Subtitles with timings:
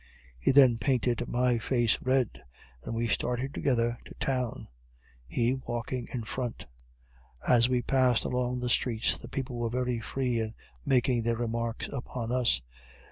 [0.39, 2.43] He then painted my face red,
[2.83, 4.67] and we started together to town,
[5.27, 6.65] he walking in front.
[7.47, 11.87] As we passed along the streets the people were very free in making their remarks
[11.89, 12.63] upon us.